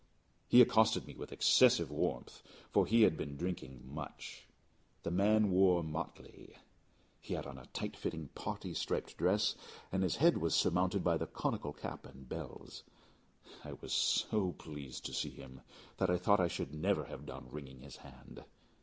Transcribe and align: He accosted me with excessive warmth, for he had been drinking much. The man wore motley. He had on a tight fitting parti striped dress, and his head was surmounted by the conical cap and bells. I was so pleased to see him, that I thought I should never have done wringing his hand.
He 0.47 0.63
accosted 0.63 1.05
me 1.05 1.13
with 1.13 1.31
excessive 1.31 1.91
warmth, 1.91 2.41
for 2.71 2.87
he 2.87 3.03
had 3.03 3.15
been 3.15 3.37
drinking 3.37 3.83
much. 3.85 4.47
The 5.03 5.11
man 5.11 5.51
wore 5.51 5.83
motley. 5.83 6.55
He 7.19 7.35
had 7.35 7.45
on 7.45 7.59
a 7.59 7.67
tight 7.67 7.95
fitting 7.95 8.29
parti 8.29 8.73
striped 8.73 9.15
dress, 9.15 9.53
and 9.91 10.01
his 10.01 10.15
head 10.15 10.39
was 10.39 10.55
surmounted 10.55 11.03
by 11.03 11.17
the 11.17 11.27
conical 11.27 11.71
cap 11.71 12.07
and 12.07 12.27
bells. 12.27 12.81
I 13.63 13.73
was 13.73 13.93
so 13.93 14.53
pleased 14.53 15.05
to 15.05 15.13
see 15.13 15.29
him, 15.29 15.61
that 15.97 16.09
I 16.09 16.17
thought 16.17 16.39
I 16.39 16.47
should 16.47 16.73
never 16.73 17.03
have 17.03 17.27
done 17.27 17.49
wringing 17.51 17.81
his 17.83 17.97
hand. 17.97 18.43